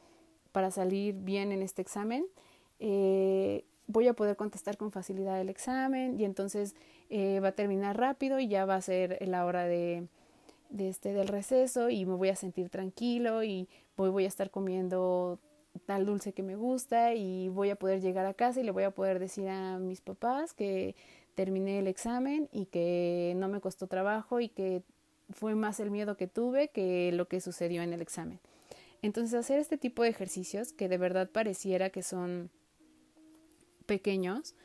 [0.51, 2.25] para salir bien en este examen.
[2.79, 6.75] Eh, voy a poder contestar con facilidad el examen y entonces
[7.09, 10.07] eh, va a terminar rápido y ya va a ser la hora de,
[10.77, 15.39] este del receso y me voy a sentir tranquilo y voy, voy a estar comiendo
[15.85, 18.83] tal dulce que me gusta y voy a poder llegar a casa y le voy
[18.83, 20.95] a poder decir a mis papás que
[21.35, 24.83] terminé el examen y que no me costó trabajo y que
[25.33, 28.39] fue más el miedo que tuve que lo que sucedió en el examen.
[29.01, 32.51] Entonces hacer este tipo de ejercicios que de verdad pareciera que son
[33.85, 34.55] pequeños,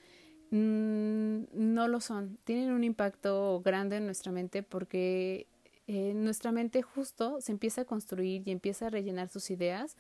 [0.51, 2.39] mm, no lo son.
[2.45, 5.47] Tienen un impacto grande en nuestra mente porque
[5.87, 9.97] eh, nuestra mente justo se empieza a construir y empieza a rellenar sus ideas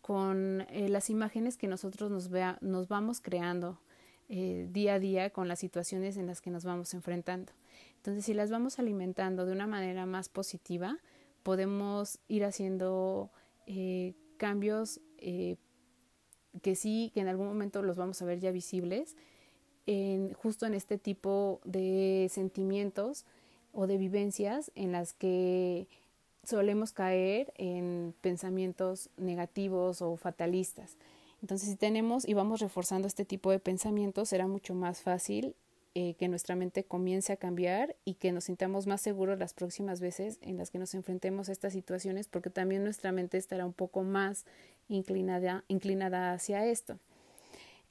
[0.00, 3.78] con eh, las imágenes que nosotros nos, vea, nos vamos creando
[4.28, 7.52] eh, día a día con las situaciones en las que nos vamos enfrentando.
[7.96, 10.98] Entonces, si las vamos alimentando de una manera más positiva,
[11.42, 13.30] podemos ir haciendo
[13.68, 15.56] eh, cambios eh,
[16.62, 19.16] que sí, que en algún momento los vamos a ver ya visibles,
[20.42, 23.24] justo en este tipo de sentimientos
[23.72, 25.88] o de vivencias en las que
[26.44, 30.98] solemos caer en pensamientos negativos o fatalistas.
[31.40, 35.54] Entonces, si tenemos y vamos reforzando este tipo de pensamientos, será mucho más fácil
[36.00, 40.00] eh, que nuestra mente comience a cambiar y que nos sintamos más seguros las próximas
[40.00, 43.72] veces en las que nos enfrentemos a estas situaciones, porque también nuestra mente estará un
[43.72, 44.46] poco más
[44.86, 47.00] inclinada, inclinada hacia esto.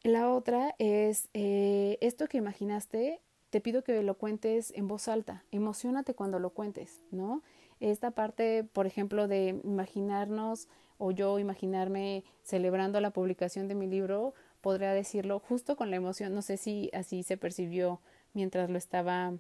[0.03, 5.43] La otra es eh, esto que imaginaste, te pido que lo cuentes en voz alta,
[5.51, 7.43] emocionate cuando lo cuentes, ¿no?
[7.81, 14.33] Esta parte, por ejemplo, de imaginarnos o yo imaginarme celebrando la publicación de mi libro,
[14.67, 18.01] podría decirlo justo con la emoción, no sé si así se percibió
[18.33, 19.33] mientras lo estaba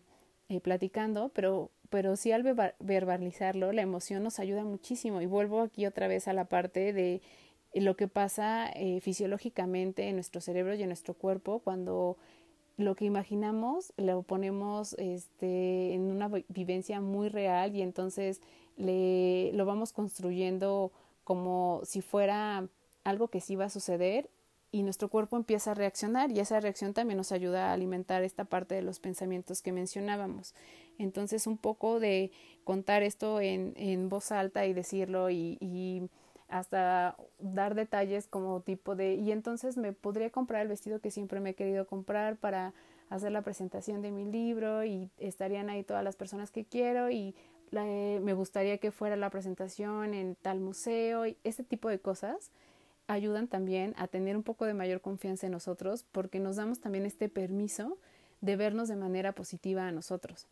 [0.47, 2.43] eh, platicando, pero, pero sí al
[2.79, 5.19] verbalizarlo, la emoción nos ayuda muchísimo.
[5.19, 7.21] Y vuelvo aquí otra vez a la parte de
[7.73, 12.15] lo que pasa eh, fisiológicamente en nuestro cerebro y en nuestro cuerpo cuando
[12.77, 18.39] lo que imaginamos lo ponemos este, en una vivencia muy real y entonces
[18.77, 20.93] le, lo vamos construyendo
[21.25, 22.69] como si fuera
[23.03, 24.29] algo que sí va a suceder
[24.71, 28.45] y nuestro cuerpo empieza a reaccionar y esa reacción también nos ayuda a alimentar esta
[28.45, 30.53] parte de los pensamientos que mencionábamos.
[30.97, 32.31] Entonces un poco de
[32.63, 36.09] contar esto en, en voz alta y decirlo y,
[36.49, 41.41] hasta dar detalles como tipo de y entonces me podría comprar el vestido que siempre
[41.41, 42.73] me he querido comprar para
[43.09, 47.35] hacer la presentación de mi libro y estarían ahí todas las personas que quiero y
[47.71, 52.51] me gustaría que fuera la presentación en tal museo y este tipo de cosas
[53.07, 57.05] ayudan también a tener un poco de mayor confianza en nosotros porque nos damos también
[57.05, 57.97] este permiso
[58.41, 60.47] de vernos de manera positiva a nosotros.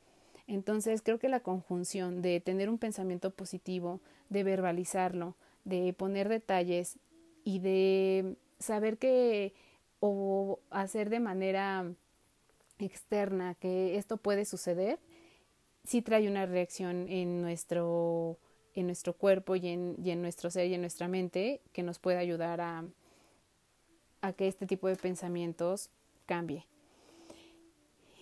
[0.48, 6.98] Entonces creo que la conjunción de tener un pensamiento positivo, de verbalizarlo, de poner detalles
[7.44, 9.54] y de saber que
[10.00, 11.92] o hacer de manera
[12.80, 15.00] externa que esto puede suceder,
[15.84, 18.38] sí trae una reacción en nuestro,
[18.76, 22.00] en nuestro cuerpo y en, y en nuestro ser y en nuestra mente que nos
[22.00, 22.84] puede ayudar a,
[24.22, 25.90] a que este tipo de pensamientos
[26.26, 26.66] cambie.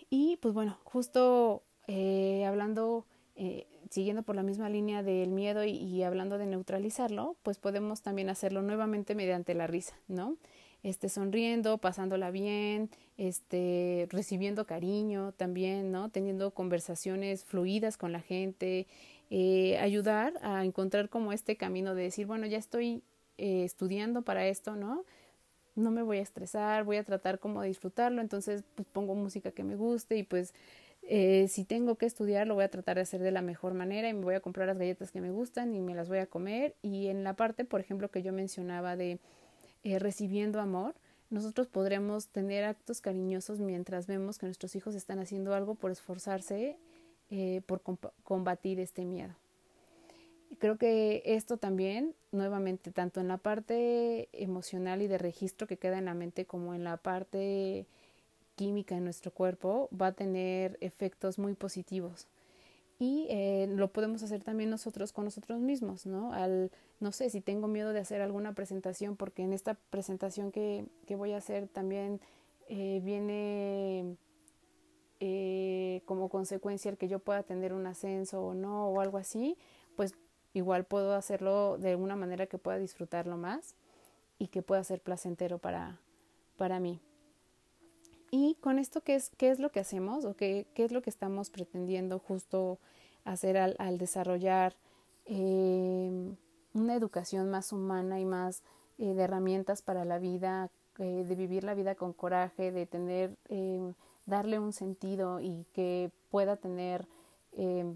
[0.09, 5.71] Y pues bueno, justo eh, hablando, eh, siguiendo por la misma línea del miedo y,
[5.71, 10.37] y, hablando de neutralizarlo, pues podemos también hacerlo nuevamente mediante la risa, ¿no?
[10.83, 16.09] Este, sonriendo, pasándola bien, este, recibiendo cariño también, ¿no?
[16.09, 18.85] Teniendo conversaciones fluidas con la gente,
[19.35, 23.01] eh, ayudar a encontrar como este camino de decir, bueno, ya estoy
[23.39, 25.05] eh, estudiando para esto, ¿no?
[25.73, 29.49] No me voy a estresar, voy a tratar como de disfrutarlo, entonces pues pongo música
[29.49, 30.53] que me guste y pues
[31.01, 34.07] eh, si tengo que estudiar lo voy a tratar de hacer de la mejor manera
[34.07, 36.27] y me voy a comprar las galletas que me gustan y me las voy a
[36.27, 39.17] comer y en la parte, por ejemplo, que yo mencionaba de
[39.83, 40.93] eh, recibiendo amor,
[41.31, 46.77] nosotros podremos tener actos cariñosos mientras vemos que nuestros hijos están haciendo algo por esforzarse
[47.35, 47.81] eh, por
[48.23, 49.33] combatir este miedo.
[50.59, 55.97] Creo que esto también, nuevamente, tanto en la parte emocional y de registro que queda
[55.97, 57.87] en la mente como en la parte
[58.55, 62.27] química en nuestro cuerpo, va a tener efectos muy positivos
[62.99, 66.33] y eh, lo podemos hacer también nosotros con nosotros mismos, ¿no?
[66.33, 66.69] Al,
[66.99, 71.15] no sé, si tengo miedo de hacer alguna presentación, porque en esta presentación que, que
[71.15, 72.21] voy a hacer también
[72.69, 74.17] eh, viene
[75.25, 79.55] eh, como consecuencia el que yo pueda tener un ascenso o no, o algo así,
[79.95, 80.15] pues
[80.53, 83.73] igual puedo hacerlo de una manera que pueda disfrutarlo más
[84.37, 85.97] y que pueda ser placentero para,
[86.57, 86.99] para mí.
[88.31, 91.01] Y con esto, ¿qué es, qué es lo que hacemos o qué, qué es lo
[91.01, 92.77] que estamos pretendiendo justo
[93.23, 94.75] hacer al, desarrollar
[95.25, 96.35] eh,
[96.73, 98.61] una educación más humana y más
[98.97, 103.37] eh, de herramientas para la vida, de vivir la vida con coraje, de tener,
[104.25, 107.07] darle un sentido y que pueda tener
[107.53, 107.95] eh,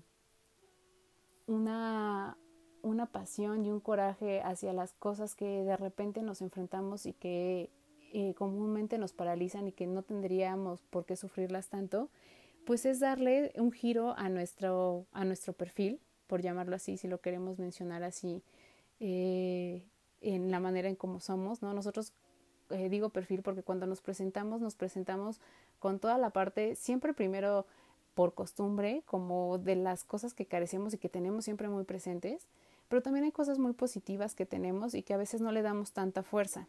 [1.48, 2.38] una,
[2.82, 7.70] una pasión y un coraje hacia las cosas que de repente nos enfrentamos y que
[8.13, 12.10] eh, comúnmente nos paralizan y que no tendríamos por qué sufrirlas tanto,
[12.66, 17.22] pues es darle un giro a nuestro, a nuestro perfil, por llamarlo así, si lo
[17.22, 18.44] queremos mencionar así,
[19.00, 19.84] eh,
[20.20, 21.74] en la manera en cómo somos, ¿no?
[21.74, 22.13] Nosotros
[22.90, 25.40] digo perfil porque cuando nos presentamos, nos presentamos
[25.80, 27.66] con toda la parte, siempre primero
[28.13, 32.48] por costumbre, como de las cosas que carecemos y que tenemos siempre muy presentes,
[32.88, 35.92] pero también hay cosas muy positivas que tenemos y que a veces no le damos
[35.92, 36.68] tanta fuerza.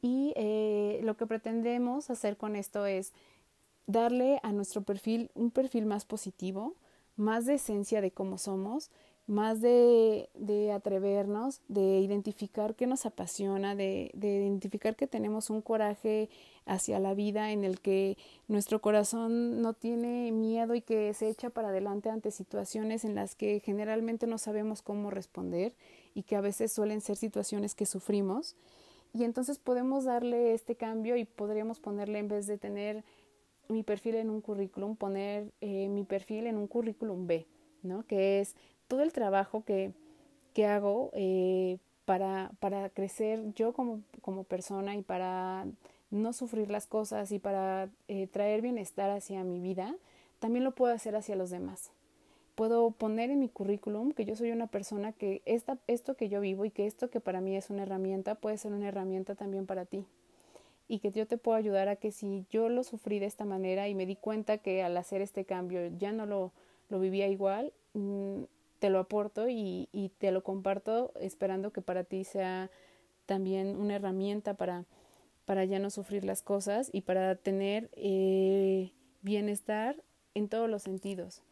[0.00, 3.12] Y eh, lo que pretendemos hacer con esto es
[3.86, 6.74] darle a nuestro perfil un perfil más positivo,
[7.16, 8.90] más de esencia de cómo somos,
[9.28, 15.60] más de, de atrevernos, de identificar qué nos apasiona, de, de, identificar que tenemos un
[15.60, 16.30] coraje
[16.64, 18.16] hacia la vida en el que
[18.48, 23.34] nuestro corazón no tiene miedo y que se echa para adelante ante situaciones en las
[23.34, 25.76] que generalmente no sabemos cómo responder
[26.14, 28.56] y que a veces suelen ser situaciones que sufrimos
[29.12, 33.04] y entonces podemos darle este cambio y podríamos ponerle en vez de tener
[33.68, 37.46] mi perfil en un currículum, poner eh, mi perfil en un currículum B,
[37.82, 38.06] ¿no?
[38.06, 38.56] Que es
[38.88, 39.92] todo el trabajo que,
[40.54, 45.66] que hago eh, para, para crecer yo como, como persona y para
[46.10, 49.94] no sufrir las cosas y para eh, traer bienestar hacia mi vida,
[50.40, 51.90] también lo puedo hacer hacia los demás
[52.58, 56.40] puedo poner en mi currículum que yo soy una persona que esta, esto que yo
[56.40, 59.64] vivo y que esto que para mí es una herramienta puede ser una herramienta también
[59.64, 60.04] para ti.
[60.88, 63.86] Y que yo te puedo ayudar a que si yo lo sufrí de esta manera
[63.86, 66.50] y me di cuenta que al hacer este cambio ya no lo,
[66.88, 68.42] lo vivía igual, mm,
[68.78, 72.70] te lo aporto y, y, te lo comparto esperando que para ti sea
[73.26, 74.86] también una herramienta para,
[75.44, 79.96] para ya no sufrir las cosas y para tener eh, bienestar
[80.34, 81.42] en todos los sentidos.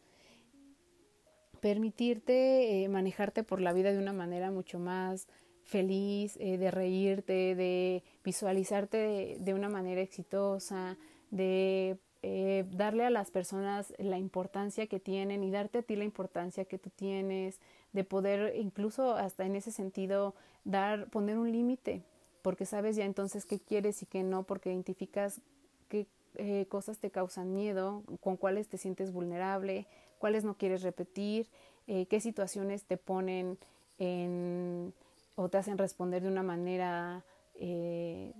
[1.61, 5.27] Permitirte eh, manejarte por la vida de una manera mucho más
[5.63, 10.97] feliz, eh, de reírte, de visualizarte de, una manera exitosa,
[11.29, 16.03] de eh, darle a las personas la importancia que tienen y darte a ti la
[16.03, 17.59] importancia que tú tienes,
[17.93, 22.03] de poder incluso hasta en ese sentido dar, poner un límite,
[22.41, 25.41] porque sabes ya entonces qué quieres y qué no, porque identificas
[25.89, 29.87] qué eh, cosas te causan miedo, con cuáles te sientes vulnerable,
[30.19, 31.47] cuáles no quieres repetir,
[31.85, 33.57] qué situaciones te ponen
[33.97, 34.93] en
[35.37, 38.33] o te hacen responder de una manera eh,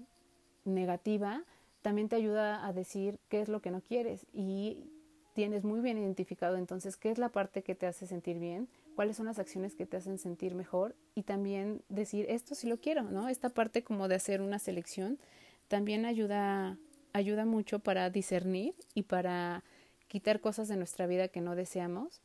[0.66, 1.44] negativa,
[1.82, 4.90] también te ayuda a decir qué es lo que no quieres y
[5.34, 9.18] tienes muy bien identificado entonces qué es la parte que te hace sentir bien, cuáles
[9.18, 13.04] son las acciones que te hacen sentir mejor y también decir esto sí lo quiero,
[13.04, 13.30] ¿no?
[13.30, 15.20] Esta parte como de hacer una selección
[15.68, 16.78] también ayuda
[17.14, 19.64] ayuda mucho para discernir y para
[20.08, 22.22] quitar cosas de nuestra vida que no deseamos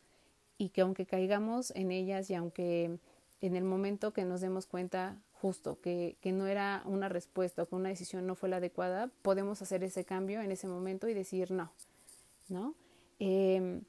[0.59, 2.99] y que aunque caigamos en ellas y aunque
[3.41, 7.67] en el momento que nos demos cuenta justo que, que, no era una respuesta o
[7.67, 11.15] que una decisión no fue la adecuada, podemos hacer ese cambio en ese momento y
[11.15, 11.73] decir no,
[12.49, 12.77] ¿no?
[13.19, 13.83] Em,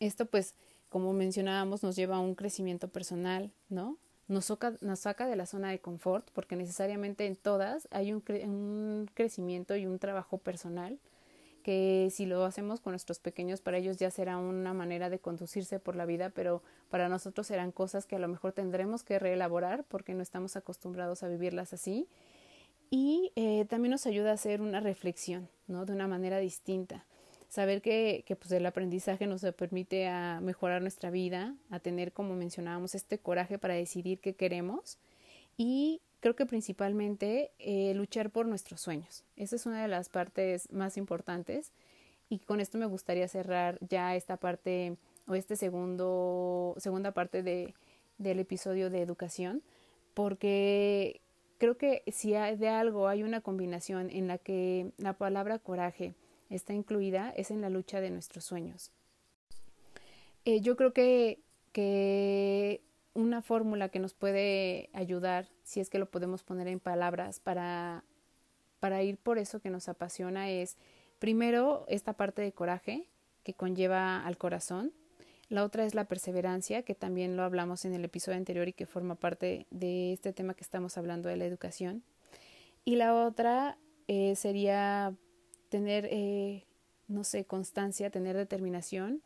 [0.00, 0.54] esto pues,
[0.90, 3.96] como mencionábamos, nos lleva a un crecimiento personal, ¿no?
[4.28, 9.10] Nos, nos saca de la zona de confort porque necesariamente en todas hay un, un
[9.14, 10.98] crecimiento y un trabajo personal
[11.62, 15.80] que si lo hacemos con nuestros pequeños, para ellos ya será una manera de conducirse
[15.80, 16.62] por la vida, pero
[16.94, 21.24] para nosotros serán cosas que a lo mejor tendremos que reelaborar porque no estamos acostumbrados
[21.24, 22.06] a vivirlas así.
[22.88, 25.86] Y eh, también nos ayuda a hacer una reflexión, ¿no?
[25.86, 27.04] De una manera distinta.
[27.48, 32.36] Saber que, que pues el aprendizaje nos permite a mejorar nuestra vida, a tener, como
[32.36, 34.98] mencionábamos, este coraje para decidir qué queremos
[35.56, 39.24] y creo que principalmente eh, luchar por nuestros sueños.
[39.34, 41.72] Esa es una de las partes más importantes
[42.28, 44.96] y con esto me gustaría cerrar ya esta parte
[45.26, 47.74] o este segundo segunda parte de,
[48.18, 49.62] del episodio de educación
[50.14, 51.20] porque
[51.58, 56.14] creo que si de algo hay una combinación en la que la palabra coraje
[56.50, 58.92] está incluida es en la lucha de nuestros sueños.
[60.44, 61.40] Eh, yo creo que,
[61.72, 62.82] que
[63.14, 68.04] una fórmula que nos puede ayudar, si es que lo podemos poner en palabras, para,
[68.80, 70.76] para ir por eso que nos apasiona es,
[71.18, 73.08] primero, esta parte de coraje
[73.42, 74.92] que conlleva al corazón.
[75.48, 78.86] La otra es la perseverancia, que también lo hablamos en el episodio anterior y que
[78.86, 82.02] forma parte de este tema que estamos hablando de la educación.
[82.84, 83.78] Y la otra
[84.08, 85.14] eh, sería
[85.68, 86.64] tener, eh,
[87.08, 89.22] no sé, constancia, tener determinación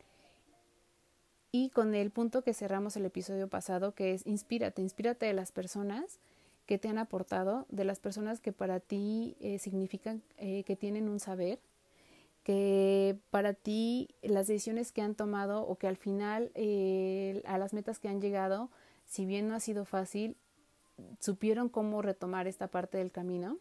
[1.51, 5.51] y con el punto que cerramos el episodio pasado, que es inspírate, inspírate de las
[5.51, 6.21] personas
[6.67, 11.09] que te han aportado, de las personas que para ti eh, significan eh, que tienen
[11.09, 11.59] un saber,
[12.49, 17.75] que para ti las decisiones que han tomado o que al final eh, a las
[17.75, 18.71] metas que han llegado,
[19.05, 20.35] si bien no ha sido fácil,
[21.19, 23.59] supieron cómo retomar esta parte del camino.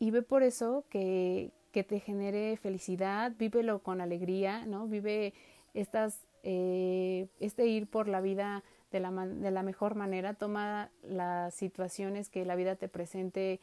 [0.00, 4.88] Y ve por eso que, que te genere felicidad, vívelo con alegría, ¿no?
[4.88, 5.32] Vive
[5.72, 11.54] estas eh, este ir por la vida de la, de la mejor manera, toma las
[11.54, 13.60] situaciones que la vida te presente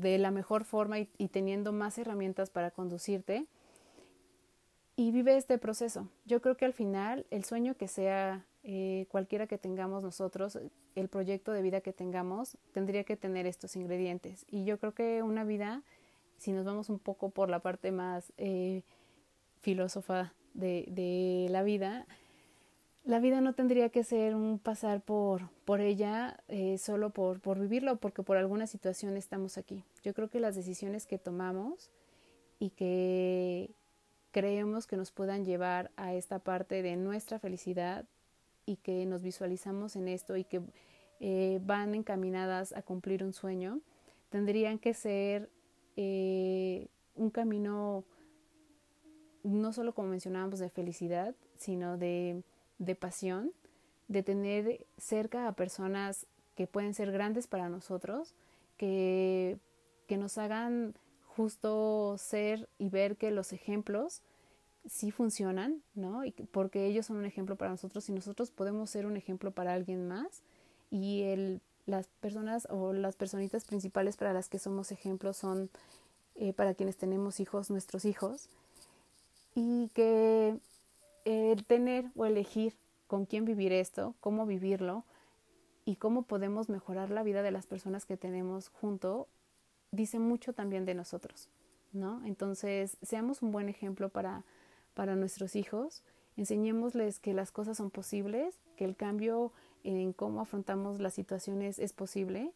[0.00, 3.46] de la mejor forma y, teniendo más herramientas para conducirte
[4.96, 6.08] y vive este proceso.
[6.24, 10.58] Yo creo que al final el sueño que sea eh, cualquiera que tengamos nosotros,
[10.94, 14.46] el proyecto de vida que tengamos, tendría que tener estos ingredientes.
[14.50, 15.82] Y yo creo que una vida,
[16.38, 18.82] si nos vamos un poco por la parte más eh,
[19.60, 22.06] filósofa de, la vida,
[23.06, 27.60] la vida no tendría que ser un pasar por, por ella eh, solo por, por
[27.60, 29.84] vivirlo, porque por alguna situación estamos aquí.
[30.02, 31.92] Yo creo que las decisiones que tomamos
[32.58, 33.70] y que
[34.32, 38.04] creemos que nos puedan llevar a esta parte de nuestra felicidad
[38.66, 40.60] y que nos visualizamos en esto y que
[41.20, 43.80] eh, van encaminadas a cumplir un sueño,
[44.30, 45.48] tendrían que ser
[45.96, 48.02] eh, un camino
[49.44, 52.42] no solo como mencionábamos de felicidad, sino de,
[52.78, 53.52] de pasión,
[54.08, 58.34] de tener cerca a personas que pueden ser grandes para nosotros,
[58.76, 59.58] que,
[60.06, 60.94] que nos hagan
[61.26, 64.22] justo ser y ver que los ejemplos
[64.88, 66.22] sí funcionan, ¿no?
[66.50, 70.06] Porque ellos son un ejemplo para nosotros y nosotros podemos ser un ejemplo para alguien
[70.08, 70.42] más
[70.90, 75.70] y el, las personas o las personitas principales para las que somos ejemplos son
[76.36, 78.48] eh, para quienes tenemos hijos, nuestros hijos
[79.54, 80.58] y que
[81.26, 82.74] el tener o elegir
[83.08, 85.04] con quién vivir esto, cómo vivirlo
[85.84, 89.28] y cómo podemos mejorar la vida de las personas que tenemos junto,
[89.90, 91.48] dice mucho también de nosotros,
[91.92, 92.24] ¿no?
[92.24, 94.44] Entonces, seamos un buen ejemplo para,
[94.94, 96.02] para nuestros hijos,
[96.36, 99.52] enseñémosles que las cosas son posibles, que el cambio
[99.82, 102.52] en cómo afrontamos las situaciones es posible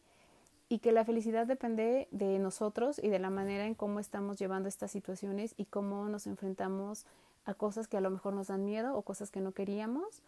[0.69, 4.69] y que la felicidad depende de nosotros y de la manera en cómo estamos llevando
[4.69, 7.05] estas situaciones y cómo nos enfrentamos
[7.45, 10.21] a cosas que a lo mejor nos dan miedo o cosas que no queríamos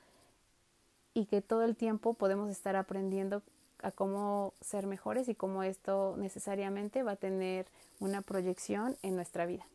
[1.14, 3.41] y que todo el tiempo podemos estar aprendiendo
[3.82, 7.68] a cómo ser mejores y cómo esto necesariamente va a tener
[7.99, 9.66] una proyección en nuestra vida.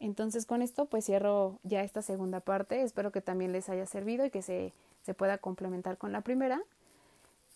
[0.00, 4.24] Entonces con esto pues cierro ya esta segunda parte, espero que también les haya servido
[4.24, 6.60] y que se, se pueda complementar con la primera.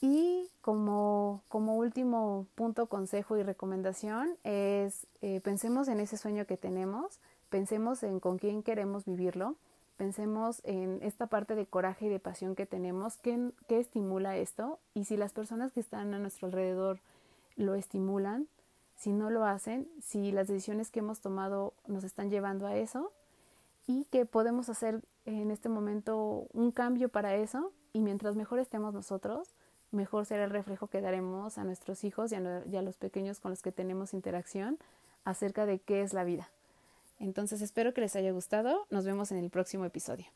[0.00, 6.58] Y como, como último punto, consejo y recomendación es eh, pensemos en ese sueño que
[6.58, 7.20] tenemos,
[7.54, 9.54] pensemos en con quién queremos vivirlo,
[9.96, 14.80] pensemos en esta parte de coraje y de pasión que tenemos, qué, qué estimula esto
[14.92, 16.98] y si las personas que están a nuestro alrededor
[17.54, 18.48] lo estimulan,
[18.96, 23.12] si no lo hacen, si las decisiones que hemos tomado nos están llevando a eso
[23.86, 28.94] y que podemos hacer en este momento un cambio para eso y mientras mejor estemos
[28.94, 29.54] nosotros,
[29.92, 33.62] mejor será el reflejo que daremos a nuestros hijos y a, los pequeños con los
[33.62, 34.76] que tenemos interacción
[35.24, 36.50] acerca de qué es la vida.
[37.24, 40.26] Entonces espero que les haya gustado, nos vemos en el próximo episodio.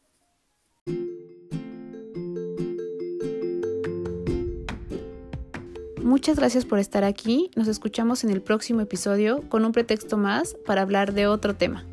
[6.03, 7.51] Muchas gracias por estar aquí.
[7.55, 11.85] Nos escuchamos en el próximo episodio con un pretexto más para hablar de otro tema.